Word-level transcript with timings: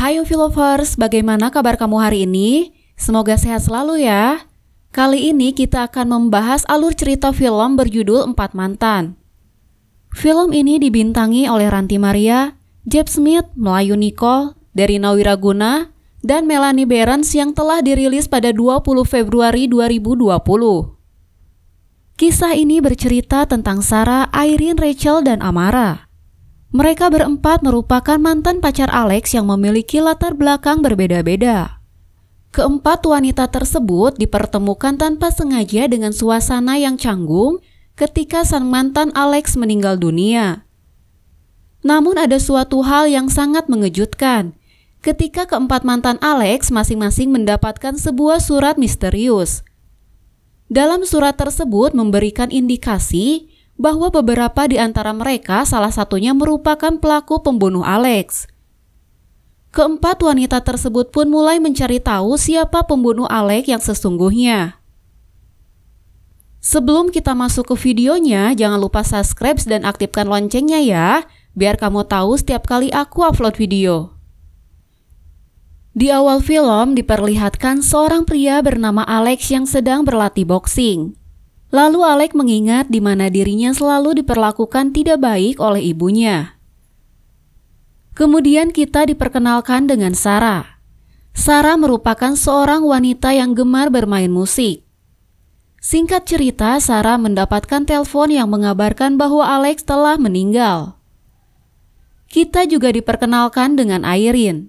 Hai 0.00 0.16
Lovers, 0.16 0.96
bagaimana 0.96 1.52
kabar 1.52 1.76
kamu 1.76 2.00
hari 2.00 2.24
ini? 2.24 2.72
Semoga 2.96 3.36
sehat 3.36 3.68
selalu 3.68 4.08
ya. 4.08 4.48
Kali 4.96 5.28
ini 5.28 5.52
kita 5.52 5.92
akan 5.92 6.08
membahas 6.08 6.64
alur 6.72 6.96
cerita 6.96 7.36
film 7.36 7.76
berjudul 7.76 8.32
Empat 8.32 8.56
Mantan. 8.56 9.20
Film 10.16 10.56
ini 10.56 10.80
dibintangi 10.80 11.52
oleh 11.52 11.68
Ranti 11.68 12.00
Maria, 12.00 12.56
Jeb 12.88 13.12
Smith, 13.12 13.44
Melayu 13.52 13.92
Nicole, 13.92 14.56
Derina 14.72 15.12
Wiraguna, 15.12 15.92
dan 16.24 16.48
Melanie 16.48 16.88
Berens 16.88 17.36
yang 17.36 17.52
telah 17.52 17.84
dirilis 17.84 18.24
pada 18.24 18.56
20 18.56 19.04
Februari 19.04 19.68
2020. 19.68 20.96
Kisah 22.16 22.56
ini 22.56 22.80
bercerita 22.80 23.44
tentang 23.44 23.84
Sarah, 23.84 24.32
Irene, 24.32 24.80
Rachel, 24.80 25.20
dan 25.28 25.44
Amara. 25.44 26.09
Mereka 26.70 27.10
berempat 27.10 27.66
merupakan 27.66 28.14
mantan 28.14 28.62
pacar 28.62 28.86
Alex 28.94 29.34
yang 29.34 29.50
memiliki 29.50 29.98
latar 29.98 30.38
belakang 30.38 30.86
berbeda-beda. 30.86 31.82
Keempat 32.54 33.02
wanita 33.02 33.50
tersebut 33.50 34.14
dipertemukan 34.14 34.94
tanpa 34.94 35.34
sengaja 35.34 35.90
dengan 35.90 36.14
suasana 36.14 36.78
yang 36.78 36.94
canggung 36.94 37.58
ketika 37.98 38.46
sang 38.46 38.70
mantan 38.70 39.10
Alex 39.18 39.58
meninggal 39.58 39.98
dunia. 39.98 40.62
Namun 41.82 42.14
ada 42.14 42.38
suatu 42.38 42.86
hal 42.86 43.10
yang 43.10 43.26
sangat 43.26 43.66
mengejutkan 43.66 44.54
ketika 45.02 45.50
keempat 45.50 45.82
mantan 45.82 46.22
Alex 46.22 46.70
masing-masing 46.70 47.34
mendapatkan 47.34 47.98
sebuah 47.98 48.38
surat 48.38 48.78
misterius 48.78 49.66
dalam 50.70 51.02
surat 51.02 51.34
tersebut 51.34 51.98
memberikan 51.98 52.46
indikasi 52.46 53.49
bahwa 53.80 54.12
beberapa 54.12 54.68
di 54.68 54.76
antara 54.76 55.16
mereka 55.16 55.64
salah 55.64 55.88
satunya 55.88 56.36
merupakan 56.36 57.00
pelaku 57.00 57.40
pembunuh 57.40 57.80
Alex. 57.80 58.44
Keempat 59.72 60.20
wanita 60.20 60.60
tersebut 60.60 61.08
pun 61.08 61.32
mulai 61.32 61.56
mencari 61.56 61.96
tahu 61.96 62.36
siapa 62.36 62.84
pembunuh 62.84 63.24
Alex 63.24 63.72
yang 63.72 63.80
sesungguhnya. 63.80 64.76
Sebelum 66.60 67.08
kita 67.08 67.32
masuk 67.32 67.72
ke 67.72 67.88
videonya, 67.88 68.52
jangan 68.52 68.76
lupa 68.76 69.00
subscribe 69.00 69.56
dan 69.64 69.88
aktifkan 69.88 70.28
loncengnya 70.28 70.84
ya, 70.84 71.24
biar 71.56 71.80
kamu 71.80 72.04
tahu 72.04 72.36
setiap 72.36 72.68
kali 72.68 72.92
aku 72.92 73.24
upload 73.24 73.56
video. 73.56 74.12
Di 75.96 76.12
awal 76.12 76.44
film 76.44 76.92
diperlihatkan 76.92 77.80
seorang 77.80 78.28
pria 78.28 78.60
bernama 78.60 79.08
Alex 79.08 79.48
yang 79.48 79.64
sedang 79.64 80.04
berlatih 80.04 80.44
boxing. 80.44 81.19
Lalu 81.70 82.02
Alex 82.02 82.34
mengingat 82.34 82.90
di 82.90 82.98
mana 82.98 83.30
dirinya 83.30 83.70
selalu 83.70 84.22
diperlakukan 84.22 84.90
tidak 84.90 85.22
baik 85.22 85.62
oleh 85.62 85.94
ibunya. 85.94 86.58
Kemudian 88.18 88.74
kita 88.74 89.06
diperkenalkan 89.06 89.86
dengan 89.86 90.12
Sarah. 90.18 90.82
Sarah 91.30 91.78
merupakan 91.78 92.34
seorang 92.34 92.82
wanita 92.82 93.30
yang 93.30 93.54
gemar 93.54 93.86
bermain 93.86 94.28
musik. 94.28 94.82
Singkat 95.80 96.28
cerita, 96.28 96.76
Sarah 96.82 97.16
mendapatkan 97.16 97.88
telepon 97.88 98.28
yang 98.28 98.52
mengabarkan 98.52 99.16
bahwa 99.16 99.46
Alex 99.46 99.86
telah 99.86 100.20
meninggal. 100.20 101.00
Kita 102.28 102.68
juga 102.68 102.92
diperkenalkan 102.92 103.80
dengan 103.80 104.04
Irene. 104.04 104.68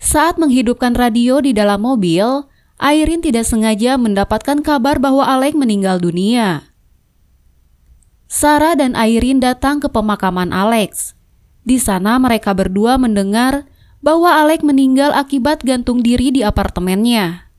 Saat 0.00 0.40
menghidupkan 0.40 0.96
radio 0.96 1.44
di 1.44 1.52
dalam 1.52 1.84
mobil, 1.84 2.48
Airin 2.80 3.20
tidak 3.20 3.44
sengaja 3.44 4.00
mendapatkan 4.00 4.64
kabar 4.64 4.96
bahwa 4.96 5.28
Alek 5.28 5.52
meninggal 5.52 6.00
dunia. 6.00 6.72
Sarah 8.24 8.72
dan 8.72 8.96
Airin 8.96 9.36
datang 9.36 9.84
ke 9.84 9.92
pemakaman 9.92 10.48
Alex. 10.48 11.12
Di 11.60 11.76
sana 11.76 12.16
mereka 12.16 12.56
berdua 12.56 12.96
mendengar 12.96 13.68
bahwa 14.00 14.32
Alek 14.32 14.64
meninggal 14.64 15.12
akibat 15.12 15.60
gantung 15.60 16.00
diri 16.00 16.32
di 16.32 16.40
apartemennya. 16.40 17.52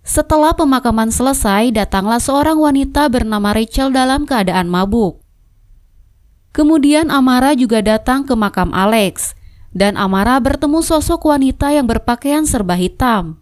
Setelah 0.00 0.56
pemakaman 0.56 1.12
selesai, 1.12 1.68
datanglah 1.76 2.16
seorang 2.16 2.56
wanita 2.56 3.12
bernama 3.12 3.52
Rachel 3.52 3.92
dalam 3.92 4.24
keadaan 4.24 4.72
mabuk. 4.72 5.20
Kemudian 6.56 7.12
Amara 7.12 7.52
juga 7.52 7.84
datang 7.84 8.24
ke 8.24 8.32
makam 8.32 8.72
Alex 8.72 9.36
dan 9.76 10.00
Amara 10.00 10.40
bertemu 10.40 10.80
sosok 10.80 11.28
wanita 11.28 11.76
yang 11.76 11.84
berpakaian 11.84 12.48
serba 12.48 12.74
hitam. 12.74 13.36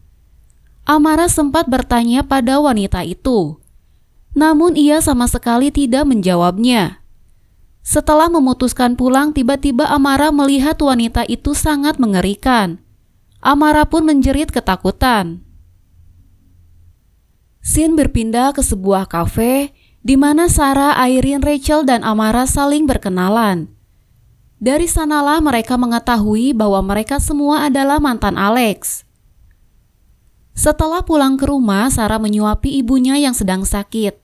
Amara 0.89 1.29
sempat 1.29 1.69
bertanya 1.69 2.25
pada 2.25 2.57
wanita 2.65 3.05
itu, 3.05 3.61
namun 4.33 4.73
ia 4.73 5.05
sama 5.05 5.29
sekali 5.29 5.69
tidak 5.69 6.09
menjawabnya. 6.09 7.05
Setelah 7.85 8.33
memutuskan 8.33 8.97
pulang, 8.97 9.37
tiba-tiba 9.37 9.85
Amara 9.85 10.33
melihat 10.33 10.81
wanita 10.81 11.29
itu 11.29 11.53
sangat 11.53 12.01
mengerikan. 12.01 12.81
Amara 13.45 13.85
pun 13.85 14.09
menjerit 14.09 14.49
ketakutan. 14.49 15.45
Sin 17.61 17.93
berpindah 17.93 18.57
ke 18.57 18.65
sebuah 18.65 19.13
kafe 19.13 19.77
di 20.01 20.17
mana 20.17 20.49
Sarah, 20.49 20.97
Irene, 21.05 21.45
Rachel, 21.45 21.85
dan 21.85 22.01
Amara 22.01 22.49
saling 22.49 22.89
berkenalan. 22.89 23.69
Dari 24.57 24.89
sanalah 24.89 25.45
mereka 25.45 25.77
mengetahui 25.77 26.57
bahwa 26.57 26.81
mereka 26.81 27.21
semua 27.21 27.69
adalah 27.69 28.01
mantan 28.01 28.41
Alex. 28.41 29.08
Setelah 30.59 31.07
pulang 31.07 31.39
ke 31.39 31.47
rumah, 31.47 31.87
Sarah 31.87 32.19
menyuapi 32.19 32.83
ibunya 32.83 33.15
yang 33.15 33.31
sedang 33.31 33.63
sakit. 33.63 34.19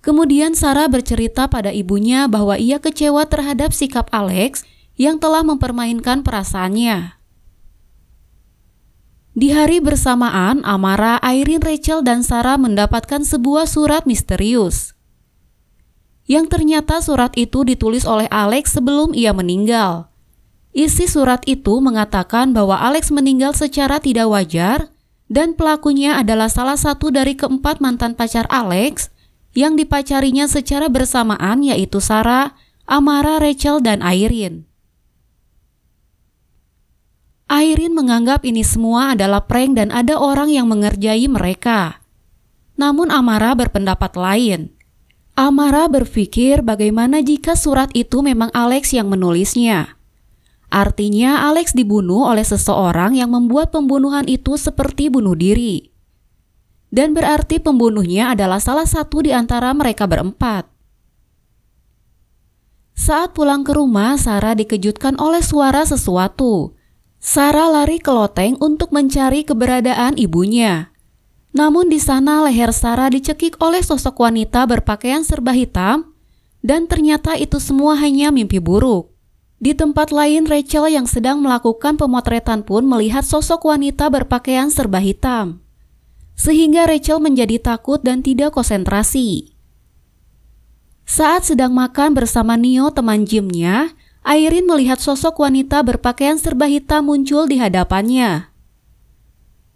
Kemudian 0.00 0.56
Sarah 0.56 0.88
bercerita 0.88 1.52
pada 1.52 1.68
ibunya 1.68 2.24
bahwa 2.24 2.56
ia 2.56 2.80
kecewa 2.80 3.28
terhadap 3.28 3.76
sikap 3.76 4.08
Alex 4.08 4.64
yang 4.96 5.20
telah 5.20 5.44
mempermainkan 5.44 6.24
perasaannya. 6.24 7.20
Di 9.36 9.52
hari 9.52 9.84
bersamaan, 9.84 10.64
Amara, 10.64 11.20
Irene, 11.20 11.60
Rachel, 11.60 12.00
dan 12.00 12.24
Sarah 12.24 12.56
mendapatkan 12.56 13.20
sebuah 13.20 13.68
surat 13.68 14.08
misterius 14.08 14.96
yang 16.30 16.46
ternyata 16.46 17.02
surat 17.02 17.34
itu 17.34 17.66
ditulis 17.66 18.06
oleh 18.06 18.30
Alex 18.30 18.78
sebelum 18.78 19.10
ia 19.18 19.34
meninggal. 19.34 20.14
Isi 20.70 21.10
surat 21.10 21.42
itu 21.50 21.82
mengatakan 21.82 22.54
bahwa 22.54 22.78
Alex 22.78 23.10
meninggal 23.10 23.50
secara 23.50 23.98
tidak 23.98 24.30
wajar 24.30 24.94
dan 25.30 25.54
pelakunya 25.54 26.18
adalah 26.18 26.50
salah 26.50 26.74
satu 26.74 27.14
dari 27.14 27.38
keempat 27.38 27.78
mantan 27.78 28.18
pacar 28.18 28.50
Alex 28.50 29.14
yang 29.54 29.78
dipacarinya 29.78 30.50
secara 30.50 30.90
bersamaan 30.90 31.62
yaitu 31.62 32.02
Sarah, 32.02 32.58
Amara, 32.90 33.38
Rachel, 33.38 33.78
dan 33.78 34.02
Irene. 34.02 34.66
Irene 37.50 37.94
menganggap 37.94 38.42
ini 38.42 38.66
semua 38.66 39.14
adalah 39.14 39.46
prank 39.46 39.78
dan 39.78 39.94
ada 39.94 40.18
orang 40.18 40.50
yang 40.50 40.66
mengerjai 40.70 41.26
mereka. 41.30 42.02
Namun 42.78 43.10
Amara 43.10 43.54
berpendapat 43.54 44.14
lain. 44.14 44.70
Amara 45.34 45.86
berpikir 45.90 46.62
bagaimana 46.62 47.22
jika 47.22 47.54
surat 47.58 47.90
itu 47.94 48.22
memang 48.22 48.50
Alex 48.54 48.94
yang 48.94 49.10
menulisnya. 49.10 49.99
Artinya 50.70 51.50
Alex 51.50 51.74
dibunuh 51.74 52.30
oleh 52.30 52.46
seseorang 52.46 53.18
yang 53.18 53.34
membuat 53.34 53.74
pembunuhan 53.74 54.30
itu 54.30 54.54
seperti 54.54 55.10
bunuh 55.10 55.34
diri. 55.34 55.90
Dan 56.94 57.10
berarti 57.10 57.58
pembunuhnya 57.58 58.30
adalah 58.34 58.62
salah 58.62 58.86
satu 58.86 59.26
di 59.26 59.34
antara 59.34 59.74
mereka 59.74 60.06
berempat. 60.06 60.70
Saat 62.94 63.34
pulang 63.34 63.66
ke 63.66 63.74
rumah, 63.74 64.14
Sarah 64.14 64.54
dikejutkan 64.54 65.18
oleh 65.18 65.42
suara 65.42 65.82
sesuatu. 65.82 66.78
Sarah 67.18 67.66
lari 67.66 67.98
ke 67.98 68.10
loteng 68.14 68.54
untuk 68.62 68.94
mencari 68.94 69.42
keberadaan 69.42 70.14
ibunya. 70.16 70.94
Namun 71.50 71.90
di 71.90 71.98
sana 71.98 72.46
leher 72.46 72.70
Sarah 72.70 73.10
dicekik 73.10 73.58
oleh 73.58 73.82
sosok 73.82 74.22
wanita 74.22 74.70
berpakaian 74.70 75.26
serba 75.26 75.50
hitam 75.50 76.14
dan 76.62 76.86
ternyata 76.86 77.34
itu 77.34 77.58
semua 77.58 77.98
hanya 77.98 78.30
mimpi 78.30 78.62
buruk. 78.62 79.10
Di 79.60 79.76
tempat 79.76 80.08
lain, 80.08 80.48
Rachel 80.48 80.88
yang 80.88 81.04
sedang 81.04 81.44
melakukan 81.44 82.00
pemotretan 82.00 82.64
pun 82.64 82.88
melihat 82.88 83.20
sosok 83.20 83.68
wanita 83.68 84.08
berpakaian 84.08 84.72
serba 84.72 85.04
hitam. 85.04 85.60
Sehingga 86.32 86.88
Rachel 86.88 87.20
menjadi 87.20 87.60
takut 87.60 88.00
dan 88.00 88.24
tidak 88.24 88.56
konsentrasi. 88.56 89.52
Saat 91.04 91.52
sedang 91.52 91.76
makan 91.76 92.16
bersama 92.16 92.56
Neo 92.56 92.88
teman 92.88 93.28
gymnya, 93.28 93.92
Irene 94.24 94.64
melihat 94.64 94.96
sosok 94.96 95.44
wanita 95.44 95.84
berpakaian 95.84 96.40
serba 96.40 96.64
hitam 96.64 97.12
muncul 97.12 97.44
di 97.44 97.60
hadapannya. 97.60 98.48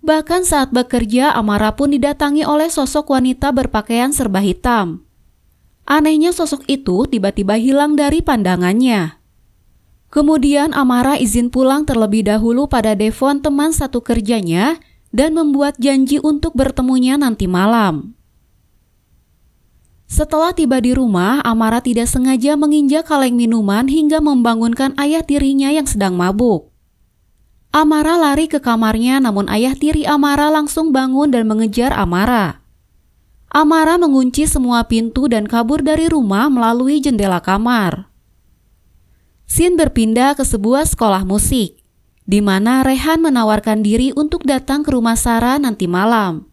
Bahkan 0.01 0.49
saat 0.49 0.73
bekerja, 0.73 1.37
Amara 1.37 1.77
pun 1.77 1.93
didatangi 1.93 2.45
oleh 2.45 2.73
sosok 2.73 3.13
wanita 3.13 3.53
berpakaian 3.53 4.17
serba 4.17 4.41
hitam. 4.41 5.05
Anehnya 5.85 6.33
sosok 6.33 6.65
itu 6.73 7.05
tiba-tiba 7.05 7.61
hilang 7.61 7.97
dari 7.97 8.25
pandangannya. 8.25 9.24
Kemudian 10.15 10.71
Amara 10.79 11.19
izin 11.19 11.51
pulang 11.51 11.83
terlebih 11.83 12.23
dahulu 12.23 12.71
pada 12.71 12.95
Devon 12.95 13.43
teman 13.43 13.75
satu 13.75 13.99
kerjanya 13.99 14.79
dan 15.11 15.35
membuat 15.35 15.75
janji 15.83 16.23
untuk 16.23 16.55
bertemunya 16.55 17.19
nanti 17.19 17.51
malam. 17.51 18.15
Setelah 20.07 20.55
tiba 20.55 20.79
di 20.79 20.95
rumah, 20.95 21.43
Amara 21.43 21.83
tidak 21.83 22.07
sengaja 22.07 22.55
menginjak 22.55 23.11
kaleng 23.11 23.35
minuman 23.35 23.91
hingga 23.91 24.23
membangunkan 24.23 24.95
ayah 25.03 25.27
tirinya 25.27 25.75
yang 25.75 25.91
sedang 25.91 26.15
mabuk. 26.15 26.71
Amara 27.75 28.15
lari 28.15 28.47
ke 28.47 28.63
kamarnya 28.63 29.19
namun 29.19 29.51
ayah 29.51 29.75
tiri 29.75 30.07
Amara 30.07 30.47
langsung 30.47 30.95
bangun 30.95 31.35
dan 31.35 31.51
mengejar 31.51 31.91
Amara. 31.91 32.63
Amara 33.51 33.99
mengunci 33.99 34.47
semua 34.47 34.87
pintu 34.87 35.27
dan 35.27 35.51
kabur 35.51 35.83
dari 35.83 36.07
rumah 36.07 36.47
melalui 36.47 37.03
jendela 37.03 37.43
kamar. 37.43 38.14
Sin 39.45 39.77
berpindah 39.77 40.35
ke 40.35 40.43
sebuah 40.43 40.89
sekolah 40.89 41.23
musik, 41.29 41.79
di 42.25 42.41
mana 42.41 42.81
Rehan 42.81 43.21
menawarkan 43.21 43.85
diri 43.85 44.11
untuk 44.17 44.49
datang 44.49 44.81
ke 44.81 44.91
rumah 44.93 45.15
Sarah 45.15 45.61
nanti 45.61 45.85
malam. 45.85 46.49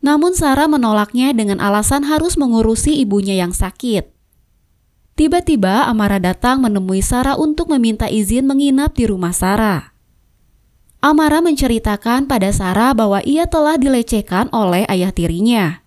Namun 0.00 0.32
Sarah 0.36 0.68
menolaknya 0.68 1.32
dengan 1.36 1.60
alasan 1.60 2.04
harus 2.04 2.36
mengurusi 2.36 3.00
ibunya 3.00 3.36
yang 3.36 3.52
sakit. 3.52 4.08
Tiba-tiba 5.14 5.86
Amara 5.86 6.18
datang 6.18 6.58
menemui 6.58 6.98
Sarah 6.98 7.38
untuk 7.38 7.70
meminta 7.70 8.10
izin 8.10 8.50
menginap 8.50 8.98
di 8.98 9.06
rumah 9.06 9.30
Sarah. 9.30 9.94
Amara 11.04 11.44
menceritakan 11.44 12.26
pada 12.26 12.48
Sarah 12.50 12.96
bahwa 12.96 13.20
ia 13.22 13.44
telah 13.44 13.76
dilecehkan 13.76 14.48
oleh 14.50 14.88
ayah 14.88 15.12
tirinya. 15.12 15.83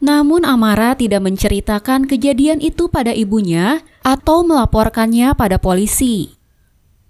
Namun 0.00 0.48
Amara 0.48 0.96
tidak 0.96 1.20
menceritakan 1.28 2.08
kejadian 2.08 2.64
itu 2.64 2.88
pada 2.88 3.12
ibunya 3.12 3.84
atau 4.00 4.40
melaporkannya 4.40 5.36
pada 5.36 5.60
polisi. 5.60 6.40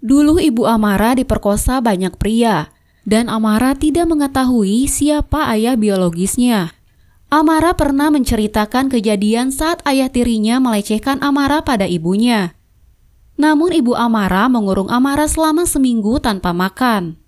Dulu 0.03 0.43
ibu 0.43 0.67
Amara 0.67 1.15
diperkosa 1.15 1.79
banyak 1.79 2.19
pria, 2.19 2.67
dan 3.07 3.31
Amara 3.31 3.79
tidak 3.79 4.11
mengetahui 4.11 4.91
siapa 4.91 5.47
ayah 5.55 5.79
biologisnya. 5.79 6.75
Amara 7.31 7.79
pernah 7.79 8.11
menceritakan 8.11 8.91
kejadian 8.91 9.55
saat 9.55 9.79
ayah 9.87 10.11
tirinya 10.11 10.59
melecehkan 10.59 11.23
Amara 11.23 11.63
pada 11.63 11.87
ibunya. 11.87 12.59
Namun 13.39 13.71
ibu 13.71 13.95
Amara 13.95 14.51
mengurung 14.51 14.91
Amara 14.91 15.31
selama 15.31 15.63
seminggu 15.63 16.19
tanpa 16.19 16.51
makan. 16.51 17.20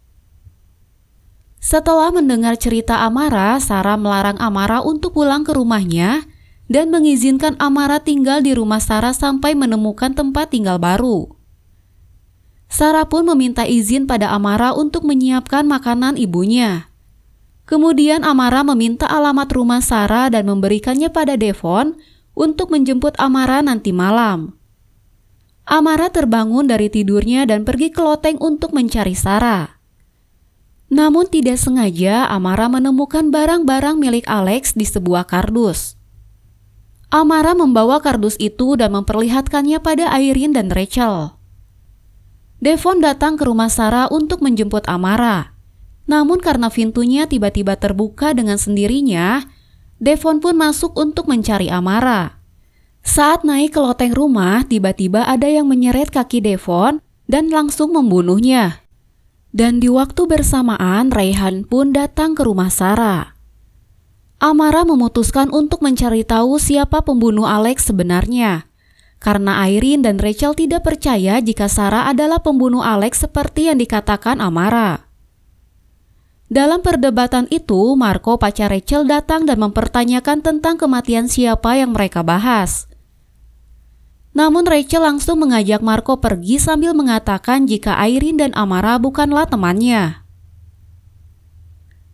Setelah 1.64 2.12
mendengar 2.12 2.60
cerita 2.60 3.08
Amara, 3.08 3.56
Sarah 3.56 3.96
melarang 3.96 4.36
Amara 4.36 4.84
untuk 4.84 5.16
pulang 5.16 5.48
ke 5.48 5.56
rumahnya 5.56 6.28
dan 6.68 6.92
mengizinkan 6.92 7.56
Amara 7.56 8.04
tinggal 8.04 8.44
di 8.44 8.52
rumah 8.52 8.84
Sarah 8.84 9.16
sampai 9.16 9.56
menemukan 9.56 10.12
tempat 10.12 10.52
tinggal 10.52 10.76
baru. 10.76 11.32
Sarah 12.68 13.08
pun 13.08 13.24
meminta 13.32 13.64
izin 13.64 14.12
pada 14.12 14.36
Amara 14.36 14.76
untuk 14.76 15.08
menyiapkan 15.08 15.64
makanan 15.64 16.20
ibunya. 16.20 16.92
Kemudian 17.64 18.28
Amara 18.28 18.68
meminta 18.68 19.08
alamat 19.08 19.48
rumah 19.56 19.80
Sarah 19.80 20.28
dan 20.28 20.52
memberikannya 20.52 21.16
pada 21.16 21.40
Devon 21.40 21.96
untuk 22.36 22.76
menjemput 22.76 23.16
Amara 23.16 23.64
nanti 23.64 23.96
malam. 23.96 24.60
Amara 25.64 26.12
terbangun 26.12 26.68
dari 26.68 26.92
tidurnya 26.92 27.48
dan 27.48 27.64
pergi 27.64 27.88
ke 27.88 28.04
loteng 28.04 28.36
untuk 28.44 28.76
mencari 28.76 29.16
Sarah. 29.16 29.83
Namun 30.94 31.26
tidak 31.26 31.58
sengaja 31.58 32.30
Amara 32.30 32.70
menemukan 32.70 33.34
barang-barang 33.34 33.98
milik 33.98 34.30
Alex 34.30 34.78
di 34.78 34.86
sebuah 34.86 35.26
kardus. 35.26 35.98
Amara 37.10 37.58
membawa 37.58 37.98
kardus 37.98 38.38
itu 38.38 38.78
dan 38.78 38.94
memperlihatkannya 38.94 39.82
pada 39.82 40.14
Irene 40.14 40.54
dan 40.54 40.70
Rachel. 40.70 41.34
Devon 42.62 43.02
datang 43.02 43.42
ke 43.42 43.44
rumah 43.50 43.74
Sarah 43.74 44.06
untuk 44.14 44.46
menjemput 44.46 44.86
Amara. 44.86 45.58
Namun 46.06 46.38
karena 46.38 46.70
pintunya 46.70 47.26
tiba-tiba 47.26 47.74
terbuka 47.74 48.38
dengan 48.38 48.62
sendirinya, 48.62 49.50
Devon 49.98 50.46
pun 50.46 50.54
masuk 50.54 50.94
untuk 50.94 51.26
mencari 51.26 51.74
Amara. 51.74 52.38
Saat 53.02 53.42
naik 53.42 53.74
ke 53.74 53.82
loteng 53.82 54.14
rumah, 54.14 54.62
tiba-tiba 54.62 55.26
ada 55.26 55.50
yang 55.50 55.66
menyeret 55.66 56.14
kaki 56.14 56.38
Devon 56.38 57.02
dan 57.26 57.50
langsung 57.50 57.98
membunuhnya. 57.98 58.83
Dan 59.54 59.78
di 59.78 59.86
waktu 59.86 60.26
bersamaan, 60.26 61.14
Raihan 61.14 61.62
pun 61.70 61.94
datang 61.94 62.34
ke 62.34 62.42
rumah 62.42 62.74
Sarah. 62.74 63.38
Amara 64.42 64.82
memutuskan 64.82 65.54
untuk 65.54 65.86
mencari 65.86 66.26
tahu 66.26 66.58
siapa 66.58 67.06
pembunuh 67.06 67.46
Alex 67.46 67.94
sebenarnya. 67.94 68.66
Karena 69.22 69.70
Irene 69.70 70.04
dan 70.04 70.18
Rachel 70.18 70.58
tidak 70.58 70.84
percaya 70.84 71.38
jika 71.40 71.70
Sarah 71.70 72.10
adalah 72.10 72.42
pembunuh 72.42 72.82
Alex 72.82 73.24
seperti 73.24 73.70
yang 73.70 73.78
dikatakan 73.78 74.42
Amara. 74.42 75.08
Dalam 76.50 76.82
perdebatan 76.82 77.46
itu, 77.54 77.94
Marco 77.94 78.36
pacar 78.42 78.74
Rachel 78.74 79.06
datang 79.06 79.46
dan 79.46 79.62
mempertanyakan 79.62 80.42
tentang 80.42 80.76
kematian 80.82 81.30
siapa 81.30 81.78
yang 81.78 81.94
mereka 81.96 82.26
bahas. 82.26 82.90
Namun 84.34 84.66
Rachel 84.66 85.06
langsung 85.06 85.46
mengajak 85.46 85.86
Marco 85.86 86.18
pergi 86.18 86.58
sambil 86.58 86.98
mengatakan 86.98 87.70
jika 87.70 87.94
Irene 88.02 88.50
dan 88.50 88.52
Amara 88.58 88.98
bukanlah 88.98 89.46
temannya. 89.46 90.26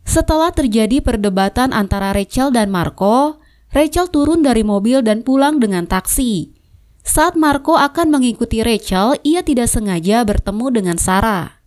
Setelah 0.04 0.52
terjadi 0.52 1.00
perdebatan 1.00 1.72
antara 1.72 2.12
Rachel 2.12 2.52
dan 2.52 2.68
Marco, 2.68 3.40
Rachel 3.72 4.12
turun 4.12 4.44
dari 4.44 4.68
mobil 4.68 5.00
dan 5.00 5.24
pulang 5.24 5.64
dengan 5.64 5.88
taksi. 5.88 6.52
Saat 7.06 7.40
Marco 7.40 7.80
akan 7.80 8.12
mengikuti 8.12 8.60
Rachel, 8.66 9.16
ia 9.24 9.40
tidak 9.46 9.72
sengaja 9.72 10.26
bertemu 10.28 10.66
dengan 10.76 10.98
Sarah. 11.00 11.62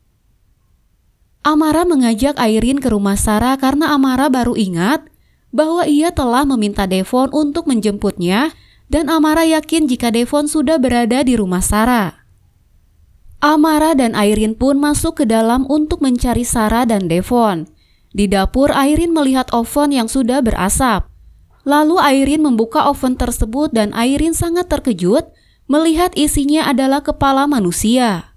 Amara 1.43 1.83
mengajak 1.83 2.39
Irene 2.39 2.79
ke 2.79 2.93
rumah 2.93 3.19
Sarah 3.19 3.59
karena 3.59 3.91
Amara 3.91 4.31
baru 4.31 4.55
ingat 4.55 5.07
bahwa 5.51 5.87
ia 5.89 6.15
telah 6.15 6.47
meminta 6.47 6.87
Devon 6.87 7.31
untuk 7.35 7.67
menjemputnya 7.67 8.55
dan 8.93 9.09
Amara 9.09 9.49
yakin 9.49 9.89
jika 9.89 10.12
Devon 10.12 10.44
sudah 10.44 10.77
berada 10.77 11.25
di 11.25 11.33
rumah 11.33 11.65
Sarah. 11.65 12.29
Amara 13.41 13.97
dan 13.97 14.12
Irene 14.12 14.53
pun 14.53 14.77
masuk 14.77 15.19
ke 15.19 15.25
dalam 15.25 15.65
untuk 15.73 16.05
mencari 16.05 16.44
Sarah 16.44 16.85
dan 16.85 17.09
Devon. 17.09 17.65
Di 18.12 18.29
dapur, 18.29 18.69
Irene 18.69 19.11
melihat 19.11 19.49
oven 19.56 19.97
yang 19.97 20.06
sudah 20.12 20.44
berasap. 20.44 21.09
Lalu 21.65 21.97
Irene 21.99 22.53
membuka 22.53 22.85
oven 22.85 23.17
tersebut 23.17 23.73
dan 23.73 23.97
Irene 23.97 24.37
sangat 24.37 24.69
terkejut 24.69 25.33
melihat 25.67 26.12
isinya 26.15 26.69
adalah 26.69 27.00
kepala 27.00 27.49
manusia. 27.49 28.37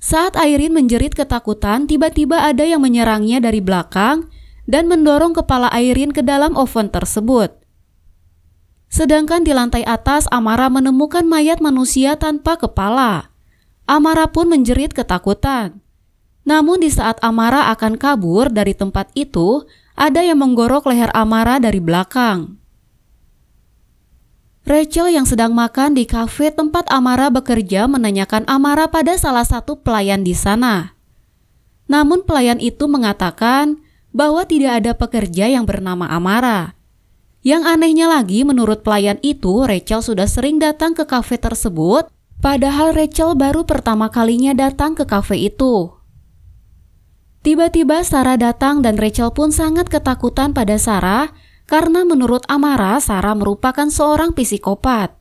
Saat 0.00 0.32
Irene 0.38 0.80
menjerit 0.80 1.12
ketakutan, 1.12 1.84
tiba-tiba 1.84 2.40
ada 2.40 2.64
yang 2.64 2.80
menyerangnya 2.80 3.42
dari 3.42 3.60
belakang 3.60 4.32
dan 4.64 4.88
mendorong 4.88 5.36
kepala 5.36 5.68
Irene 5.76 6.16
ke 6.16 6.24
dalam 6.24 6.56
oven 6.56 6.88
tersebut. 6.88 7.59
Sedangkan 8.90 9.46
di 9.46 9.54
lantai 9.54 9.86
atas 9.86 10.26
Amara 10.34 10.66
menemukan 10.66 11.22
mayat 11.22 11.62
manusia 11.62 12.18
tanpa 12.18 12.58
kepala. 12.58 13.30
Amara 13.86 14.26
pun 14.26 14.50
menjerit 14.50 14.90
ketakutan. 14.90 15.78
Namun 16.42 16.82
di 16.82 16.90
saat 16.90 17.22
Amara 17.22 17.70
akan 17.70 17.94
kabur 17.94 18.50
dari 18.50 18.74
tempat 18.74 19.14
itu, 19.14 19.62
ada 19.94 20.26
yang 20.26 20.42
menggorok 20.42 20.90
leher 20.90 21.14
Amara 21.14 21.62
dari 21.62 21.78
belakang. 21.78 22.58
Rachel 24.66 25.14
yang 25.14 25.24
sedang 25.24 25.54
makan 25.54 25.94
di 25.94 26.04
kafe 26.04 26.50
tempat 26.50 26.90
Amara 26.90 27.30
bekerja 27.30 27.86
menanyakan 27.86 28.42
Amara 28.50 28.90
pada 28.90 29.14
salah 29.14 29.46
satu 29.46 29.78
pelayan 29.80 30.26
di 30.26 30.34
sana. 30.34 30.98
Namun 31.86 32.26
pelayan 32.26 32.58
itu 32.58 32.90
mengatakan 32.90 33.78
bahwa 34.10 34.42
tidak 34.46 34.82
ada 34.82 34.92
pekerja 34.98 35.46
yang 35.50 35.62
bernama 35.66 36.10
Amara. 36.10 36.79
Yang 37.40 37.62
anehnya 37.72 38.06
lagi, 38.12 38.44
menurut 38.44 38.84
pelayan 38.84 39.16
itu, 39.24 39.64
Rachel 39.64 40.04
sudah 40.04 40.28
sering 40.28 40.60
datang 40.60 40.92
ke 40.92 41.08
kafe 41.08 41.40
tersebut, 41.40 42.12
padahal 42.44 42.92
Rachel 42.92 43.32
baru 43.32 43.64
pertama 43.64 44.12
kalinya 44.12 44.52
datang 44.52 44.92
ke 44.92 45.08
kafe 45.08 45.48
itu. 45.48 45.96
Tiba-tiba 47.40 48.04
Sarah 48.04 48.36
datang 48.36 48.84
dan 48.84 49.00
Rachel 49.00 49.32
pun 49.32 49.48
sangat 49.48 49.88
ketakutan 49.88 50.52
pada 50.52 50.76
Sarah 50.76 51.32
karena 51.64 52.04
menurut 52.04 52.44
Amara, 52.44 53.00
Sarah 53.00 53.32
merupakan 53.32 53.88
seorang 53.88 54.36
psikopat. 54.36 55.16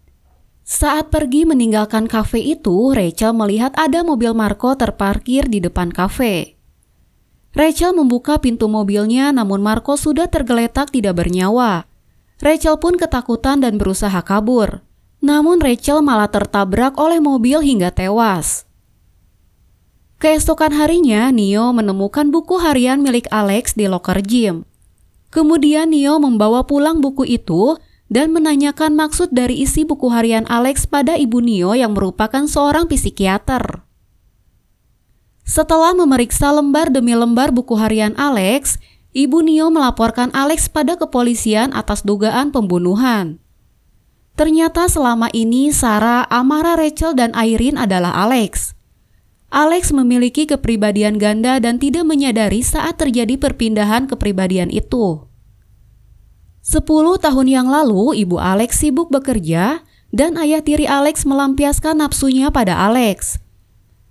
Saat 0.68 1.10
pergi 1.10 1.48
meninggalkan 1.48 2.12
kafe 2.12 2.44
itu, 2.44 2.92
Rachel 2.92 3.32
melihat 3.32 3.72
ada 3.80 4.04
mobil 4.04 4.36
Marco 4.36 4.76
terparkir 4.76 5.48
di 5.48 5.64
depan 5.64 5.90
kafe. 5.96 6.60
Rachel 7.56 7.98
membuka 7.98 8.38
pintu 8.38 8.70
mobilnya 8.70 9.34
namun 9.34 9.66
Marco 9.66 9.98
sudah 9.98 10.30
tergeletak 10.30 10.94
tidak 10.94 11.18
bernyawa. 11.18 11.89
Rachel 12.40 12.80
pun 12.80 12.96
ketakutan 12.96 13.60
dan 13.60 13.76
berusaha 13.76 14.24
kabur. 14.24 14.80
Namun 15.20 15.60
Rachel 15.60 16.00
malah 16.00 16.32
tertabrak 16.32 16.96
oleh 16.96 17.20
mobil 17.20 17.60
hingga 17.60 17.92
tewas. 17.92 18.64
Keesokan 20.20 20.76
harinya, 20.76 21.32
Neo 21.32 21.72
menemukan 21.76 22.28
buku 22.32 22.60
harian 22.60 23.00
milik 23.00 23.28
Alex 23.32 23.76
di 23.76 23.88
locker 23.88 24.20
gym. 24.24 24.68
Kemudian 25.32 25.92
Neo 25.92 26.20
membawa 26.20 26.64
pulang 26.64 27.04
buku 27.04 27.28
itu 27.28 27.80
dan 28.12 28.32
menanyakan 28.36 28.96
maksud 28.96 29.32
dari 29.32 29.64
isi 29.64 29.88
buku 29.88 30.12
harian 30.12 30.44
Alex 30.48 30.88
pada 30.88 31.16
ibu 31.16 31.40
Neo 31.40 31.72
yang 31.76 31.96
merupakan 31.96 32.48
seorang 32.48 32.88
psikiater. 32.88 33.84
Setelah 35.48 35.96
memeriksa 35.96 36.52
lembar 36.52 36.92
demi 36.92 37.16
lembar 37.16 37.56
buku 37.56 37.80
harian 37.80 38.12
Alex, 38.20 38.76
Ibu 39.10 39.42
Nio 39.42 39.74
melaporkan 39.74 40.30
Alex 40.38 40.70
pada 40.70 40.94
kepolisian 40.94 41.74
atas 41.74 42.06
dugaan 42.06 42.54
pembunuhan. 42.54 43.42
Ternyata 44.38 44.86
selama 44.86 45.34
ini 45.34 45.74
Sarah, 45.74 46.30
Amara, 46.30 46.78
Rachel, 46.78 47.18
dan 47.18 47.34
Irene 47.34 47.82
adalah 47.82 48.14
Alex. 48.14 48.78
Alex 49.50 49.90
memiliki 49.90 50.46
kepribadian 50.46 51.18
ganda 51.18 51.58
dan 51.58 51.82
tidak 51.82 52.06
menyadari 52.06 52.62
saat 52.62 53.02
terjadi 53.02 53.34
perpindahan 53.42 54.06
kepribadian 54.06 54.70
itu. 54.70 55.26
Sepuluh 56.62 57.18
tahun 57.18 57.50
yang 57.50 57.66
lalu, 57.66 58.14
ibu 58.14 58.38
Alex 58.38 58.78
sibuk 58.78 59.10
bekerja 59.10 59.82
dan 60.14 60.38
ayah 60.38 60.62
tiri 60.62 60.86
Alex 60.86 61.26
melampiaskan 61.26 61.98
nafsunya 61.98 62.54
pada 62.54 62.78
Alex. 62.78 63.42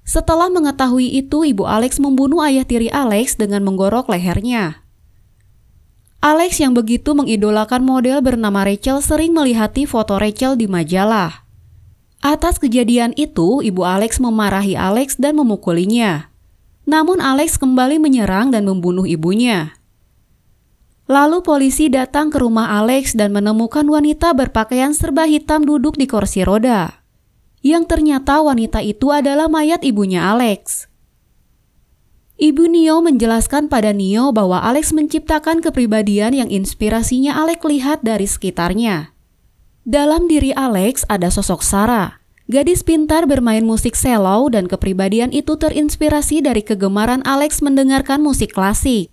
Setelah 0.02 0.50
mengetahui 0.50 1.06
itu, 1.22 1.46
ibu 1.46 1.70
Alex 1.70 2.02
membunuh 2.02 2.42
ayah 2.42 2.66
tiri 2.66 2.90
Alex 2.90 3.38
dengan 3.38 3.62
menggorok 3.62 4.10
lehernya. 4.10 4.87
Alex 6.18 6.58
yang 6.58 6.74
begitu 6.74 7.14
mengidolakan 7.14 7.86
model 7.86 8.18
bernama 8.18 8.66
Rachel 8.66 8.98
sering 8.98 9.30
melihati 9.30 9.86
foto 9.86 10.18
Rachel 10.18 10.58
di 10.58 10.66
majalah. 10.66 11.46
Atas 12.18 12.58
kejadian 12.58 13.14
itu, 13.14 13.62
ibu 13.62 13.86
Alex 13.86 14.18
memarahi 14.18 14.74
Alex 14.74 15.14
dan 15.14 15.38
memukulinya. 15.38 16.34
Namun 16.90 17.22
Alex 17.22 17.54
kembali 17.54 18.02
menyerang 18.02 18.50
dan 18.50 18.66
membunuh 18.66 19.06
ibunya. 19.06 19.78
Lalu 21.06 21.46
polisi 21.46 21.86
datang 21.86 22.34
ke 22.34 22.42
rumah 22.42 22.82
Alex 22.82 23.14
dan 23.14 23.30
menemukan 23.30 23.86
wanita 23.86 24.34
berpakaian 24.34 24.90
serba 24.98 25.30
hitam 25.30 25.62
duduk 25.62 25.94
di 25.94 26.10
kursi 26.10 26.42
roda. 26.42 26.98
Yang 27.62 27.94
ternyata 27.94 28.42
wanita 28.42 28.82
itu 28.82 29.14
adalah 29.14 29.46
mayat 29.46 29.86
ibunya 29.86 30.34
Alex. 30.34 30.90
Ibu 32.38 32.70
Nio 32.70 33.02
menjelaskan 33.02 33.66
pada 33.66 33.90
Nio 33.90 34.30
bahwa 34.30 34.62
Alex 34.62 34.94
menciptakan 34.94 35.58
kepribadian 35.58 36.30
yang 36.38 36.46
inspirasinya 36.46 37.34
Alex 37.34 37.66
lihat 37.66 38.06
dari 38.06 38.30
sekitarnya. 38.30 39.10
Dalam 39.82 40.30
diri 40.30 40.54
Alex 40.54 41.02
ada 41.10 41.34
sosok 41.34 41.66
Sarah, 41.66 42.22
gadis 42.46 42.86
pintar 42.86 43.26
bermain 43.26 43.66
musik 43.66 43.98
selo 43.98 44.46
dan 44.54 44.70
kepribadian 44.70 45.34
itu 45.34 45.58
terinspirasi 45.58 46.38
dari 46.38 46.62
kegemaran 46.62 47.26
Alex 47.26 47.58
mendengarkan 47.58 48.22
musik 48.22 48.54
klasik. 48.54 49.10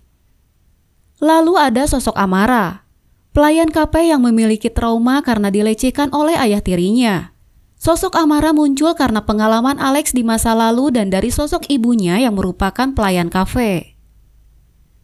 Lalu 1.18 1.58
ada 1.58 1.90
sosok 1.90 2.14
Amara, 2.14 2.86
pelayan 3.34 3.74
kafe 3.74 4.06
yang 4.06 4.22
memiliki 4.22 4.70
trauma 4.70 5.18
karena 5.26 5.50
dilecehkan 5.50 6.14
oleh 6.14 6.38
ayah 6.38 6.62
tirinya. 6.62 7.34
Sosok 7.76 8.16
Amara 8.16 8.56
muncul 8.56 8.96
karena 8.96 9.20
pengalaman 9.20 9.76
Alex 9.76 10.16
di 10.16 10.24
masa 10.24 10.56
lalu 10.56 10.96
dan 10.96 11.12
dari 11.12 11.28
sosok 11.28 11.68
ibunya 11.68 12.16
yang 12.16 12.32
merupakan 12.32 12.88
pelayan 12.96 13.28
kafe. 13.28 13.96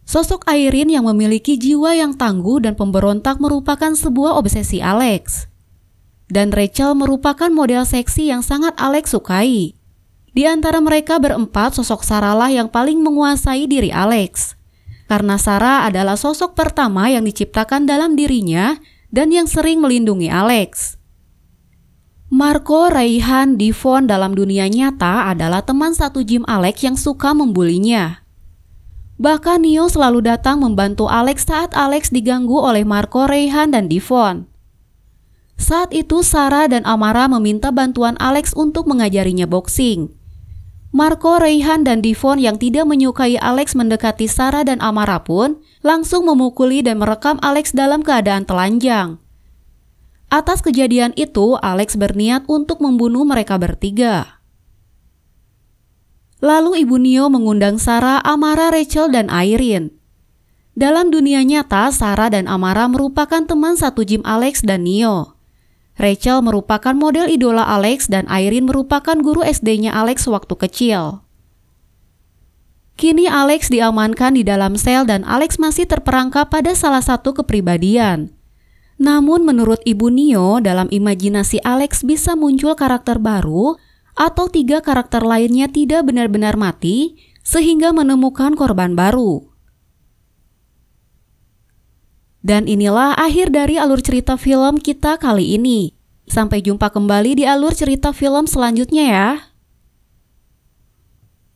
Sosok 0.03 0.43
Airin 0.49 0.89
yang 0.89 1.05
memiliki 1.07 1.55
jiwa 1.55 1.95
yang 1.95 2.17
tangguh 2.17 2.59
dan 2.65 2.73
pemberontak 2.75 3.39
merupakan 3.39 3.93
sebuah 3.93 4.35
obsesi 4.35 4.81
Alex. 4.81 5.47
Dan 6.27 6.49
Rachel 6.49 6.97
merupakan 6.97 7.47
model 7.53 7.85
seksi 7.85 8.33
yang 8.33 8.41
sangat 8.41 8.73
Alex 8.81 9.13
sukai. 9.13 9.77
Di 10.33 10.43
antara 10.49 10.81
mereka 10.81 11.21
berempat, 11.21 11.77
sosok 11.77 12.01
Sarah 12.01 12.33
lah 12.33 12.49
yang 12.49 12.73
paling 12.73 12.99
menguasai 13.05 13.69
diri 13.69 13.93
Alex. 13.93 14.57
Karena 15.05 15.37
Sarah 15.37 15.85
adalah 15.85 16.17
sosok 16.17 16.57
pertama 16.57 17.05
yang 17.05 17.21
diciptakan 17.21 17.85
dalam 17.85 18.17
dirinya 18.17 18.81
dan 19.13 19.29
yang 19.29 19.45
sering 19.45 19.77
melindungi 19.77 20.25
Alex. 20.33 20.97
Marco 22.31 22.87
Raihan 22.87 23.59
Divon 23.59 24.07
dalam 24.07 24.31
dunia 24.37 24.71
nyata 24.71 25.27
adalah 25.27 25.65
teman 25.65 25.91
satu 25.91 26.23
gym 26.23 26.47
Alex 26.47 26.83
yang 26.83 26.95
suka 26.95 27.35
membulinya. 27.35 28.23
Bahkan 29.19 29.63
Neo 29.63 29.87
selalu 29.91 30.23
datang 30.23 30.63
membantu 30.63 31.07
Alex 31.07 31.47
saat 31.47 31.71
Alex 31.75 32.11
diganggu 32.11 32.59
oleh 32.59 32.83
Marco 32.83 33.27
Raihan 33.27 33.71
dan 33.71 33.91
Divon. 33.91 34.47
Saat 35.55 35.95
itu 35.95 36.25
Sarah 36.25 36.67
dan 36.67 36.83
Amara 36.83 37.31
meminta 37.31 37.71
bantuan 37.71 38.19
Alex 38.19 38.51
untuk 38.51 38.83
mengajarinya 38.89 39.47
boxing. 39.47 40.11
Marco, 40.93 41.41
Raihan, 41.41 41.81
dan 41.81 42.05
Divon 42.05 42.37
yang 42.37 42.61
tidak 42.61 42.85
menyukai 42.85 43.33
Alex 43.41 43.73
mendekati 43.73 44.29
Sarah 44.29 44.61
dan 44.61 44.77
Amara 44.77 45.25
pun 45.25 45.57
langsung 45.81 46.29
memukuli 46.29 46.85
dan 46.85 47.01
merekam 47.01 47.41
Alex 47.41 47.73
dalam 47.73 48.05
keadaan 48.05 48.45
telanjang. 48.45 49.22
Atas 50.33 50.65
kejadian 50.65 51.13
itu, 51.13 51.61
Alex 51.61 51.93
berniat 51.93 52.49
untuk 52.49 52.81
membunuh 52.81 53.21
mereka 53.21 53.53
bertiga. 53.61 54.41
Lalu 56.41 56.81
Ibu 56.81 56.97
Nio 56.97 57.29
mengundang 57.29 57.77
Sarah, 57.77 58.17
Amara, 58.25 58.73
Rachel, 58.73 59.13
dan 59.13 59.29
Irene. 59.29 59.93
Dalam 60.73 61.13
dunia 61.13 61.45
nyata, 61.45 61.93
Sarah 61.93 62.33
dan 62.33 62.49
Amara 62.49 62.89
merupakan 62.89 63.45
teman 63.45 63.77
satu 63.77 64.01
gym 64.01 64.25
Alex 64.25 64.65
dan 64.65 64.89
Nio. 64.89 65.37
Rachel 66.01 66.41
merupakan 66.41 66.97
model 66.97 67.29
idola 67.29 67.61
Alex 67.69 68.09
dan 68.09 68.25
Irene 68.25 68.65
merupakan 68.65 69.13
guru 69.13 69.45
SD-nya 69.45 69.93
Alex 69.93 70.25
waktu 70.25 70.57
kecil. 70.57 71.21
Kini 72.97 73.29
Alex 73.29 73.69
diamankan 73.69 74.33
di 74.33 74.41
dalam 74.41 74.81
sel 74.81 75.05
dan 75.05 75.21
Alex 75.29 75.61
masih 75.61 75.85
terperangkap 75.85 76.49
pada 76.49 76.73
salah 76.73 77.05
satu 77.05 77.37
kepribadian. 77.37 78.33
Namun 79.03 79.43
menurut 79.43 79.83
Ibu 79.83 80.07
Nio, 80.07 80.63
dalam 80.63 80.87
imajinasi 80.87 81.59
Alex 81.59 82.07
bisa 82.07 82.39
muncul 82.39 82.71
karakter 82.79 83.19
baru 83.19 83.75
atau 84.15 84.47
tiga 84.47 84.79
karakter 84.79 85.27
lainnya 85.27 85.67
tidak 85.67 86.07
benar-benar 86.07 86.55
mati 86.55 87.19
sehingga 87.43 87.91
menemukan 87.91 88.55
korban 88.55 88.95
baru. 88.95 89.43
Dan 92.39 92.71
inilah 92.71 93.19
akhir 93.19 93.51
dari 93.51 93.75
alur 93.75 93.99
cerita 93.99 94.39
film 94.39 94.79
kita 94.79 95.19
kali 95.19 95.59
ini. 95.59 95.91
Sampai 96.23 96.63
jumpa 96.63 96.87
kembali 96.87 97.39
di 97.39 97.43
alur 97.43 97.75
cerita 97.75 98.15
film 98.15 98.47
selanjutnya 98.47 99.03
ya. 99.03 99.29